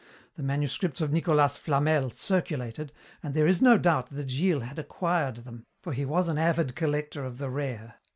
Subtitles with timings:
[0.33, 5.35] The manuscripts of Nicolas Flamel circulated, and there is no doubt that Gilles had acquired
[5.45, 7.97] them, for he was an avid collector of the rare.